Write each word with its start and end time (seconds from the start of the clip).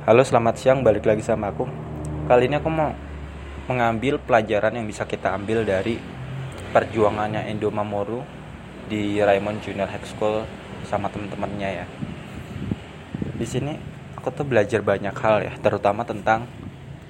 Halo 0.00 0.24
selamat 0.24 0.56
siang. 0.56 0.80
Balik 0.80 1.04
lagi 1.04 1.20
sama 1.20 1.52
aku. 1.52 1.68
Kali 2.24 2.48
ini 2.48 2.56
aku 2.56 2.72
mau 2.72 2.88
mengambil 3.68 4.16
pelajaran 4.16 4.72
yang 4.72 4.88
bisa 4.88 5.04
kita 5.04 5.36
ambil 5.36 5.60
dari 5.60 6.00
perjuangannya 6.72 7.44
Endo 7.52 7.68
Mamoru 7.68 8.24
di 8.88 9.20
Raymond 9.20 9.60
Junior 9.60 9.92
High 9.92 10.08
School 10.08 10.48
sama 10.88 11.12
teman-temannya 11.12 11.84
ya. 11.84 11.86
Di 13.36 13.44
sini 13.44 13.76
aku 14.16 14.32
tuh 14.32 14.48
belajar 14.48 14.80
banyak 14.80 15.12
hal 15.12 15.44
ya 15.44 15.52
terutama 15.60 16.08
tentang 16.08 16.48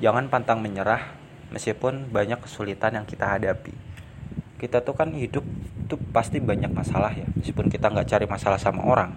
jangan 0.02 0.26
pantang 0.26 0.58
menyerah 0.58 1.14
meskipun 1.54 2.10
banyak 2.10 2.42
kesulitan 2.42 2.98
yang 2.98 3.06
kita 3.06 3.38
hadapi. 3.38 3.70
Kita 4.58 4.82
tuh 4.82 4.98
kan 4.98 5.14
hidup 5.14 5.46
tuh 5.86 6.02
pasti 6.10 6.42
banyak 6.42 6.74
masalah 6.74 7.14
ya 7.14 7.30
meskipun 7.38 7.70
kita 7.70 7.86
nggak 7.86 8.10
cari 8.10 8.26
masalah 8.26 8.58
sama 8.58 8.82
orang. 8.82 9.14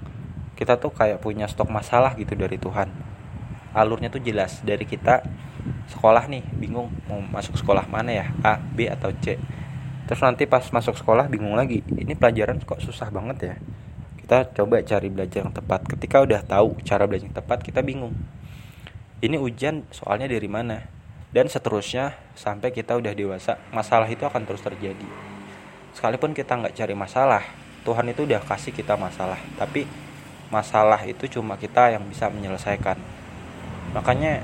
Kita 0.54 0.78
tuh 0.78 0.94
kayak 0.94 1.26
punya 1.26 1.50
stok 1.50 1.74
masalah 1.74 2.14
gitu 2.14 2.38
dari 2.38 2.62
Tuhan 2.62 2.93
alurnya 3.74 4.14
tuh 4.14 4.22
jelas 4.22 4.62
dari 4.62 4.86
kita 4.86 5.26
sekolah 5.90 6.30
nih 6.30 6.44
bingung 6.56 6.94
mau 7.10 7.20
masuk 7.20 7.60
sekolah 7.60 7.90
mana 7.90 8.14
ya 8.14 8.26
A 8.46 8.62
B 8.62 8.88
atau 8.88 9.12
C. 9.20 9.36
Terus 10.04 10.22
nanti 10.22 10.46
pas 10.46 10.64
masuk 10.70 11.00
sekolah 11.00 11.28
bingung 11.32 11.56
lagi 11.56 11.82
ini 11.96 12.14
pelajaran 12.14 12.62
kok 12.62 12.80
susah 12.84 13.10
banget 13.10 13.38
ya? 13.42 13.56
Kita 14.20 14.48
coba 14.56 14.80
cari 14.84 15.08
belajar 15.12 15.44
yang 15.44 15.52
tepat. 15.52 15.84
Ketika 15.88 16.24
udah 16.24 16.42
tahu 16.44 16.80
cara 16.88 17.04
belajar 17.08 17.28
yang 17.28 17.36
tepat 17.36 17.60
kita 17.60 17.84
bingung. 17.84 18.16
Ini 19.24 19.40
ujian 19.40 19.88
soalnya 19.92 20.28
dari 20.28 20.48
mana? 20.52 20.84
Dan 21.32 21.48
seterusnya 21.48 22.14
sampai 22.36 22.76
kita 22.76 22.94
udah 23.00 23.16
dewasa 23.16 23.58
masalah 23.72 24.06
itu 24.12 24.28
akan 24.28 24.44
terus 24.44 24.62
terjadi. 24.62 25.08
Sekalipun 25.96 26.36
kita 26.36 26.60
nggak 26.60 26.76
cari 26.76 26.94
masalah 26.94 27.44
Tuhan 27.84 28.08
itu 28.12 28.24
udah 28.24 28.44
kasih 28.44 28.72
kita 28.76 28.96
masalah. 29.00 29.40
Tapi 29.56 29.88
masalah 30.52 31.00
itu 31.08 31.28
cuma 31.32 31.56
kita 31.56 31.96
yang 31.96 32.04
bisa 32.08 32.28
menyelesaikan 32.28 33.23
makanya 33.94 34.42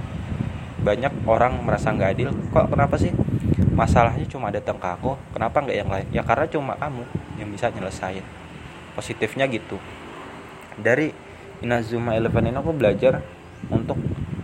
banyak 0.80 1.12
orang 1.27 1.59
merasa 1.63 1.91
nggak 1.91 2.12
adil. 2.16 2.30
Kok 2.55 2.72
kenapa 2.72 2.95
sih? 2.95 3.11
Masalahnya 3.75 4.28
cuma 4.28 4.52
datang 4.52 4.75
ke 4.75 4.88
aku 4.88 5.16
kenapa 5.31 5.64
nggak 5.64 5.78
yang 5.78 5.89
lain? 5.92 6.08
Ya 6.11 6.23
karena 6.23 6.47
cuma 6.47 6.75
kamu 6.80 7.03
yang 7.39 7.50
bisa 7.52 7.72
nyelesain. 7.72 8.23
Positifnya 8.95 9.47
gitu. 9.47 9.80
Dari 10.80 11.11
Inazuma 11.59 12.16
Eleven 12.16 12.52
ini 12.52 12.55
aku 12.55 12.72
belajar 12.72 13.20
untuk 13.67 14.00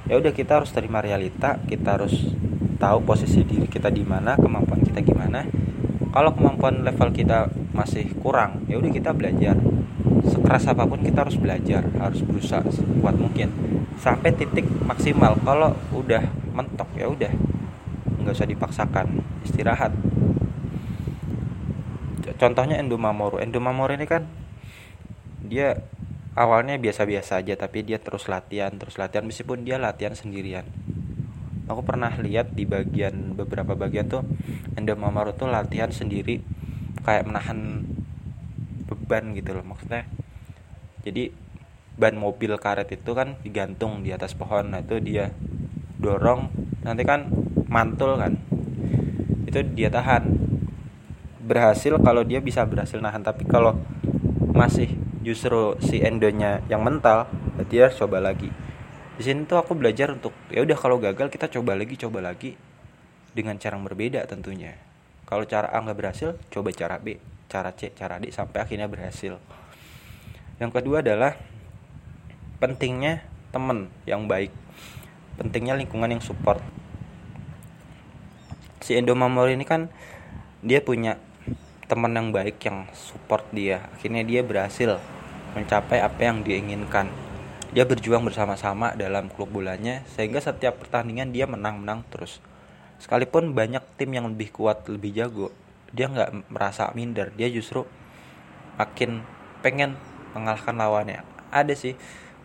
ya 0.08 0.20
udah 0.20 0.32
kita 0.36 0.60
harus 0.60 0.76
terima 0.76 1.00
realita 1.00 1.56
kita 1.64 1.96
harus 1.96 2.36
tahu 2.76 3.08
posisi 3.08 3.42
diri 3.48 3.72
kita 3.72 3.88
di 3.88 4.04
mana 4.04 4.36
kemampuan 4.36 4.84
kita 4.84 5.00
gimana. 5.04 5.48
Kalau 6.12 6.32
kemampuan 6.32 6.84
level 6.84 7.12
kita 7.12 7.52
masih 7.76 8.08
kurang 8.20 8.64
ya 8.68 8.80
udah 8.80 8.92
kita 8.92 9.12
belajar. 9.16 9.56
Sekeras 10.26 10.68
apa 10.68 10.84
pun 10.88 11.00
kita 11.04 11.28
harus 11.28 11.38
belajar 11.40 11.88
harus 12.00 12.24
berusaha 12.24 12.64
sekuat 12.72 13.16
mungkin 13.20 13.75
sampai 14.00 14.32
titik 14.36 14.68
maksimal. 14.84 15.36
Kalau 15.44 15.76
udah 15.96 16.24
mentok 16.56 16.90
ya 16.96 17.08
udah. 17.08 17.32
Nggak 18.22 18.34
usah 18.36 18.50
dipaksakan. 18.50 19.22
Istirahat. 19.46 19.92
Contohnya 22.36 22.82
endomamoru. 22.82 23.40
Endomamoru 23.40 23.96
ini 23.96 24.08
kan 24.10 24.28
dia 25.46 25.78
awalnya 26.36 26.76
biasa-biasa 26.76 27.40
aja 27.46 27.56
tapi 27.56 27.86
dia 27.86 28.02
terus 28.02 28.28
latihan 28.28 28.74
terus 28.76 29.00
latihan. 29.00 29.24
Meskipun 29.24 29.64
dia 29.64 29.80
latihan 29.80 30.18
sendirian. 30.18 30.68
Aku 31.66 31.82
pernah 31.82 32.14
lihat 32.22 32.54
di 32.54 32.68
bagian 32.70 33.34
beberapa 33.34 33.74
bagian 33.74 34.06
tuh 34.06 34.22
endomamoru 34.78 35.34
tuh 35.34 35.50
latihan 35.50 35.90
sendiri 35.90 36.38
kayak 37.02 37.26
menahan 37.26 37.82
beban 38.86 39.34
gitu 39.34 39.58
loh 39.58 39.66
maksudnya. 39.66 40.06
Jadi 41.02 41.45
ban 41.96 42.16
mobil 42.16 42.60
karet 42.60 42.92
itu 42.92 43.12
kan 43.16 43.40
digantung 43.42 44.04
di 44.04 44.12
atas 44.12 44.36
pohon. 44.36 44.72
Nah 44.72 44.84
itu 44.84 45.00
dia 45.00 45.32
dorong. 46.00 46.52
Nanti 46.84 47.04
kan 47.08 47.32
mantul 47.72 48.20
kan. 48.20 48.36
Itu 49.48 49.64
dia 49.74 49.88
tahan. 49.88 50.28
Berhasil 51.46 51.96
kalau 52.04 52.28
dia 52.28 52.44
bisa 52.44 52.68
berhasil 52.68 53.00
nahan. 53.00 53.24
Tapi 53.24 53.48
kalau 53.48 53.80
masih 54.52 54.92
justru 55.24 55.76
si 55.84 56.04
endonya 56.04 56.62
yang 56.70 56.84
mental 56.84 57.28
berarti 57.56 57.72
dia 57.72 57.88
coba 57.92 58.20
lagi. 58.20 58.52
Di 59.16 59.24
sini 59.24 59.48
tuh 59.48 59.56
aku 59.56 59.74
belajar 59.80 60.12
untuk 60.12 60.36
ya 60.52 60.60
udah 60.60 60.76
kalau 60.76 61.00
gagal 61.00 61.32
kita 61.32 61.48
coba 61.48 61.74
lagi 61.80 61.96
coba 61.96 62.20
lagi. 62.20 62.60
Dengan 63.36 63.60
cara 63.60 63.76
yang 63.76 63.84
berbeda 63.84 64.24
tentunya. 64.28 64.80
Kalau 65.28 65.44
cara 65.44 65.68
A 65.72 65.80
nggak 65.84 65.98
berhasil 65.98 66.40
coba 66.52 66.72
cara 66.76 67.00
B. 67.00 67.20
Cara 67.52 67.72
C 67.76 67.92
cara 67.96 68.20
D 68.20 68.32
sampai 68.32 68.64
akhirnya 68.64 68.88
berhasil. 68.88 69.40
Yang 70.56 70.72
kedua 70.72 71.04
adalah 71.04 71.36
pentingnya 72.60 73.26
temen 73.52 73.92
yang 74.08 74.28
baik. 74.28 74.52
Pentingnya 75.36 75.76
lingkungan 75.76 76.16
yang 76.16 76.24
support. 76.24 76.64
Si 78.80 78.96
Endo 78.96 79.18
Mamori 79.18 79.58
ini 79.58 79.66
kan 79.66 79.92
dia 80.62 80.80
punya 80.80 81.18
teman 81.86 82.14
yang 82.16 82.32
baik 82.32 82.58
yang 82.66 82.88
support 82.96 83.46
dia. 83.52 83.90
Akhirnya 83.98 84.26
dia 84.26 84.42
berhasil 84.42 84.98
mencapai 85.54 86.02
apa 86.02 86.22
yang 86.22 86.42
diinginkan. 86.42 87.12
Dia 87.76 87.84
berjuang 87.84 88.24
bersama-sama 88.24 88.96
dalam 88.96 89.28
klub 89.28 89.52
bolanya 89.52 90.08
sehingga 90.16 90.40
setiap 90.40 90.80
pertandingan 90.80 91.36
dia 91.36 91.44
menang-menang 91.46 92.08
terus. 92.08 92.40
Sekalipun 93.00 93.52
banyak 93.52 93.84
tim 94.00 94.16
yang 94.16 94.32
lebih 94.32 94.56
kuat 94.56 94.88
lebih 94.88 95.12
jago 95.12 95.52
dia 95.96 96.12
nggak 96.12 96.52
merasa 96.52 96.92
minder. 96.92 97.32
Dia 97.40 97.48
justru 97.48 97.88
makin 98.76 99.24
pengen 99.64 99.96
mengalahkan 100.36 100.76
lawannya. 100.76 101.24
Ada 101.50 101.72
sih 101.72 101.96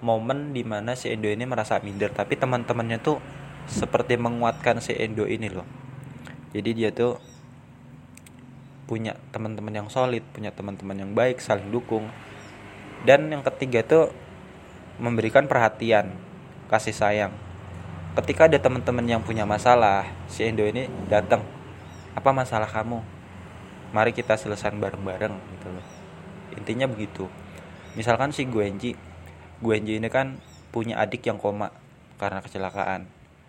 momen 0.01 0.57
di 0.57 0.65
mana 0.65 0.97
si 0.97 1.13
Endo 1.13 1.29
ini 1.29 1.45
merasa 1.45 1.81
minder. 1.81 2.13
Tapi 2.13 2.37
teman-temannya 2.37 2.99
tuh 3.01 3.21
seperti 3.69 4.17
menguatkan 4.17 4.81
si 4.81 4.97
Endo 4.97 5.29
ini 5.29 5.49
loh. 5.53 5.69
Jadi 6.51 6.71
dia 6.75 6.91
tuh 6.91 7.21
punya 8.91 9.15
teman-teman 9.31 9.71
yang 9.71 9.87
solid 9.87 10.27
punya 10.35 10.51
teman-teman 10.51 10.99
yang 10.99 11.13
baik 11.15 11.39
saling 11.39 11.71
dukung. 11.71 12.11
Dan 13.07 13.31
yang 13.31 13.41
ketiga 13.47 13.81
tuh 13.87 14.13
memberikan 15.01 15.47
perhatian 15.49 16.13
kasih 16.69 16.93
sayang. 16.93 17.33
Ketika 18.19 18.51
ada 18.51 18.59
teman-teman 18.59 19.07
yang 19.07 19.23
punya 19.23 19.47
masalah 19.47 20.05
si 20.27 20.43
Endo 20.43 20.67
ini 20.67 20.91
datang 21.07 21.47
apa 22.13 22.31
masalah 22.35 22.67
kamu? 22.67 23.01
Mari 23.91 24.11
kita 24.15 24.35
selesaikan 24.35 24.79
bareng-bareng 24.83 25.35
gitu 25.35 25.69
loh. 25.71 25.87
Intinya 26.59 26.91
begitu. 26.91 27.31
Misalkan 27.95 28.31
si 28.31 28.47
Guenji 28.47 28.95
Guenji 29.61 30.01
ini 30.01 30.09
kan 30.09 30.41
punya 30.73 30.97
adik 30.97 31.29
yang 31.29 31.37
koma 31.37 31.69
karena 32.17 32.41
kecelakaan. 32.41 33.05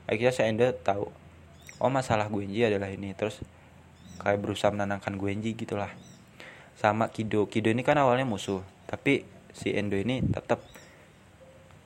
Akhirnya 0.08 0.34
saya 0.36 0.52
Endo 0.52 0.68
tahu 0.76 1.08
oh 1.80 1.92
masalah 1.92 2.28
Guenji 2.28 2.68
adalah 2.68 2.92
ini. 2.92 3.16
Terus 3.16 3.40
kayak 4.20 4.44
berusaha 4.44 4.76
menenangkan 4.76 5.16
Guenji 5.16 5.56
gitulah. 5.56 5.92
Sama 6.76 7.08
Kido. 7.08 7.48
Kido 7.48 7.72
ini 7.72 7.84
kan 7.88 7.96
awalnya 7.96 8.28
musuh 8.28 8.60
tapi 8.92 9.24
si 9.56 9.72
Endo 9.72 9.96
ini 9.96 10.20
tetap 10.20 10.60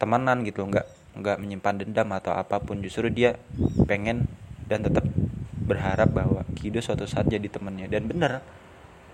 temenan 0.01 0.41
gitu 0.41 0.65
nggak 0.65 1.17
nggak 1.21 1.37
menyimpan 1.37 1.85
dendam 1.85 2.09
atau 2.13 2.33
apa 2.33 2.57
pun. 2.57 2.81
Justru 2.81 3.13
dia 3.13 3.37
pengen 3.85 4.25
dan 4.65 4.81
tetap 4.81 5.05
berharap 5.65 6.09
bahwa 6.13 6.41
Kido 6.57 6.81
suatu 6.81 7.05
saat 7.05 7.29
jadi 7.29 7.45
temannya 7.49 7.89
dan 7.89 8.05
bener 8.05 8.41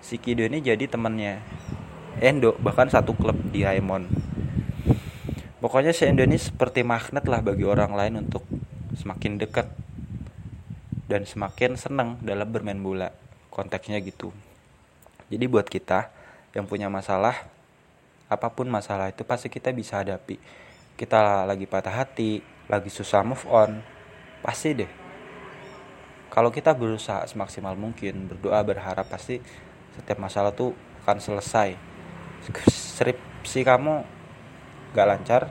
si 0.03 0.19
Kido 0.19 0.43
ini 0.43 0.59
jadi 0.59 0.88
temannya 0.89 1.39
Endo 2.19 2.57
bahkan 2.59 2.91
satu 2.91 3.16
klub 3.16 3.39
di 3.55 3.63
Raimon 3.63 4.20
Pokoknya 5.61 5.94
si 5.94 6.09
Endo 6.09 6.25
ini 6.25 6.41
seperti 6.41 6.81
magnet 6.81 7.22
lah 7.29 7.45
bagi 7.45 7.61
orang 7.61 7.94
lain 7.94 8.25
untuk 8.25 8.41
semakin 8.97 9.38
dekat 9.38 9.69
dan 11.05 11.22
semakin 11.22 11.77
senang 11.77 12.17
dalam 12.25 12.49
bermain 12.49 12.81
bola. 12.81 13.13
Konteksnya 13.53 14.01
gitu. 14.01 14.33
Jadi 15.29 15.45
buat 15.45 15.69
kita 15.69 16.09
yang 16.57 16.66
punya 16.66 16.89
masalah, 16.89 17.45
apa 18.25 18.47
pun 18.49 18.73
masalah 18.73 19.13
itu 19.13 19.22
pasti 19.22 19.53
kita 19.53 19.69
bisa 19.69 20.01
hadapi. 20.01 20.41
Kita 20.97 21.45
lagi 21.45 21.69
patah 21.69 21.93
hati, 21.93 22.41
lagi 22.66 22.89
susah 22.89 23.22
move 23.22 23.46
on, 23.46 23.85
pasti 24.41 24.73
deh. 24.73 24.91
Kalau 26.34 26.49
kita 26.49 26.73
berusaha 26.73 27.22
semaksimal 27.29 27.78
mungkin, 27.78 28.25
berdoa, 28.34 28.66
berharap 28.66 29.05
pasti 29.05 29.37
setiap 29.93 30.17
masalah 30.17 30.55
tuh 30.58 30.73
akan 31.05 31.22
selesai. 31.22 31.78
Skripsi 32.49 33.61
kamu 33.61 34.21
gak 34.91 35.08
lancar 35.08 35.41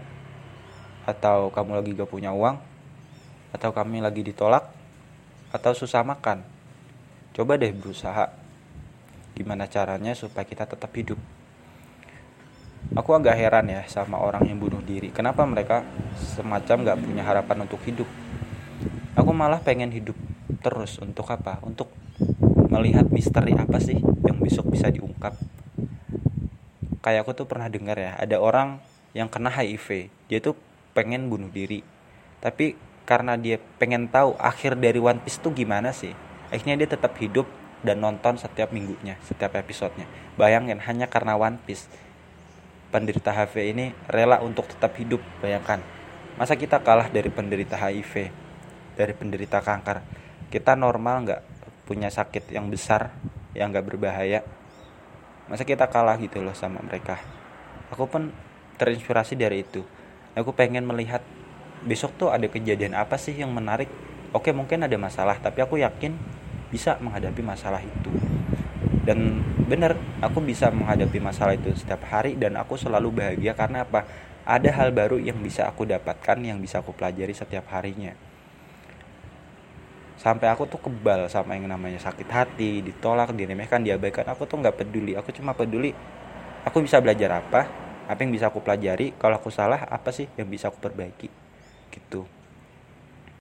atau 1.08 1.48
kamu 1.48 1.80
lagi 1.80 1.90
gak 1.96 2.10
punya 2.12 2.30
uang 2.30 2.60
atau 3.50 3.70
kami 3.72 4.04
lagi 4.04 4.20
ditolak 4.22 4.68
atau 5.50 5.72
susah 5.74 6.04
makan 6.06 6.44
coba 7.34 7.56
deh 7.56 7.72
berusaha. 7.72 8.30
Gimana 9.32 9.64
caranya 9.64 10.12
supaya 10.12 10.44
kita 10.44 10.68
tetap 10.68 10.92
hidup? 10.92 11.16
Aku 12.92 13.16
agak 13.16 13.38
heran 13.38 13.70
ya 13.70 13.86
sama 13.88 14.20
orang 14.20 14.44
yang 14.44 14.60
bunuh 14.60 14.82
diri. 14.84 15.08
Kenapa 15.14 15.46
mereka 15.48 15.86
semacam 16.16 16.92
gak 16.92 16.98
punya 17.00 17.22
harapan 17.24 17.64
untuk 17.64 17.80
hidup? 17.86 18.08
Aku 19.16 19.30
malah 19.32 19.62
pengen 19.64 19.88
hidup 19.94 20.16
terus 20.60 21.00
untuk 21.00 21.24
apa? 21.32 21.56
Untuk 21.64 21.88
melihat 22.68 23.08
misteri 23.08 23.56
apa 23.56 23.80
sih 23.80 23.96
yang 23.96 24.36
besok 24.42 24.68
bisa 24.68 24.92
diungkap? 24.92 25.32
Kayak 27.00 27.24
aku 27.24 27.32
tuh 27.32 27.46
pernah 27.48 27.72
dengar 27.72 27.96
ya 27.96 28.20
ada 28.20 28.36
orang 28.36 28.82
yang 29.16 29.26
kena 29.26 29.50
HIV 29.50 30.12
dia 30.30 30.38
tuh 30.38 30.54
pengen 30.94 31.30
bunuh 31.30 31.50
diri. 31.50 31.82
Tapi 32.40 32.74
karena 33.10 33.34
dia 33.34 33.58
pengen 33.78 34.06
tahu 34.06 34.38
akhir 34.38 34.78
dari 34.78 35.02
One 35.02 35.18
Piece 35.18 35.42
tuh 35.42 35.50
gimana 35.50 35.90
sih 35.90 36.14
akhirnya 36.50 36.78
dia 36.78 36.88
tetap 36.94 37.14
hidup 37.18 37.46
dan 37.82 37.98
nonton 37.98 38.38
setiap 38.38 38.70
minggunya 38.70 39.18
setiap 39.26 39.56
episodenya. 39.58 40.06
Bayangin 40.38 40.78
hanya 40.78 41.10
karena 41.10 41.34
One 41.34 41.58
Piece 41.62 41.90
penderita 42.90 43.30
HIV 43.34 43.54
ini 43.70 43.86
rela 44.10 44.42
untuk 44.42 44.66
tetap 44.70 44.94
hidup 44.98 45.22
bayangkan. 45.42 45.82
Masa 46.38 46.58
kita 46.58 46.82
kalah 46.82 47.10
dari 47.10 47.30
penderita 47.30 47.74
HIV 47.78 48.30
dari 48.94 49.14
penderita 49.14 49.62
kanker? 49.62 50.02
Kita 50.50 50.74
normal 50.74 51.16
nggak 51.26 51.42
punya 51.86 52.10
sakit 52.10 52.50
yang 52.54 52.70
besar 52.70 53.14
yang 53.54 53.74
nggak 53.74 53.86
berbahaya? 53.86 54.46
Masa 55.50 55.66
kita 55.66 55.90
kalah 55.90 56.14
gitu 56.22 56.42
loh 56.42 56.54
sama 56.54 56.78
mereka? 56.82 57.18
Aku 57.90 58.06
pun 58.06 58.30
terinspirasi 58.80 59.36
dari 59.36 59.60
itu. 59.60 59.84
Aku 60.32 60.56
pengen 60.56 60.88
melihat 60.88 61.20
besok 61.84 62.16
tuh 62.16 62.32
ada 62.32 62.48
kejadian 62.48 62.96
apa 62.96 63.20
sih 63.20 63.36
yang 63.36 63.52
menarik. 63.52 63.92
Oke 64.32 64.56
mungkin 64.56 64.80
ada 64.80 64.96
masalah 64.96 65.36
tapi 65.36 65.60
aku 65.60 65.76
yakin 65.76 66.16
bisa 66.72 66.96
menghadapi 67.04 67.44
masalah 67.44 67.84
itu. 67.84 68.08
Dan 69.04 69.44
benar 69.68 70.00
aku 70.24 70.40
bisa 70.40 70.72
menghadapi 70.72 71.20
masalah 71.20 71.52
itu 71.60 71.68
setiap 71.76 72.08
hari 72.08 72.40
dan 72.40 72.56
aku 72.56 72.80
selalu 72.80 73.12
bahagia 73.12 73.52
karena 73.52 73.84
apa? 73.84 74.08
Ada 74.48 74.72
hal 74.72 74.96
baru 74.96 75.20
yang 75.20 75.36
bisa 75.44 75.68
aku 75.68 75.84
dapatkan 75.84 76.40
yang 76.40 76.56
bisa 76.64 76.80
aku 76.80 76.96
pelajari 76.96 77.36
setiap 77.36 77.68
harinya. 77.76 78.16
Sampai 80.16 80.48
aku 80.48 80.64
tuh 80.68 80.80
kebal 80.80 81.28
sama 81.28 81.56
yang 81.56 81.68
namanya 81.68 82.00
sakit 82.00 82.28
hati 82.28 82.80
ditolak 82.80 83.36
diremehkan 83.36 83.84
diabaikan. 83.84 84.24
Aku 84.32 84.48
tuh 84.48 84.60
nggak 84.60 84.80
peduli 84.80 85.12
aku 85.16 85.32
cuma 85.32 85.52
peduli 85.52 85.92
aku 86.64 86.84
bisa 86.84 87.00
belajar 87.00 87.40
apa 87.40 87.89
apa 88.08 88.20
yang 88.22 88.32
bisa 88.32 88.48
aku 88.48 88.64
pelajari? 88.64 89.12
Kalau 89.18 89.36
aku 89.36 89.52
salah 89.52 89.84
apa 89.88 90.14
sih 90.14 90.30
yang 90.38 90.48
bisa 90.48 90.72
aku 90.72 90.78
perbaiki? 90.80 91.28
Gitu 91.92 92.39